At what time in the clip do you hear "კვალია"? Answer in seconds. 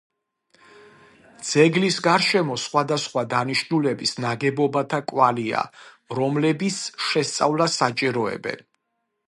5.13-5.61